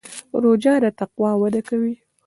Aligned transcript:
روژه 0.41 0.73
د 0.83 0.85
تقوا 0.99 1.31
وده 1.41 1.61
کوي. 1.67 1.95